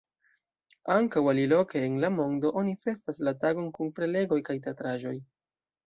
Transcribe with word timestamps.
Ankaŭ 0.93 1.23
aliloke 1.33 1.83
en 1.89 2.01
la 2.05 2.11
mondo 2.17 2.55
oni 2.63 2.75
festas 2.87 3.23
la 3.29 3.37
tagon 3.45 3.71
kun 3.79 3.97
prelegoj 4.01 4.45
kaj 4.51 4.61
teatraĵoj. 4.67 5.19